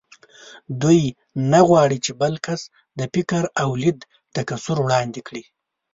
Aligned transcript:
دوی 0.81 1.01
نه 1.51 1.59
غواړ 1.67 1.89
چې 2.05 2.11
بل 2.21 2.33
کس 2.45 2.61
د 2.99 3.01
فکر 3.13 3.43
او 3.61 3.69
لید 3.81 3.99
تکثر 4.35 4.77
وړاندې 4.81 5.21
کړي 5.27 5.43